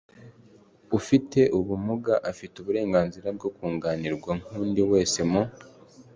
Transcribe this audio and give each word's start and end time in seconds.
ufite 0.97 1.39
ubumuga 1.59 2.13
afite 2.31 2.55
uburenganzira 2.57 3.27
bwo 3.37 3.49
kunganirwa 3.55 4.31
nk'undi 4.41 4.81
wese 4.91 5.19
mu 5.31 5.41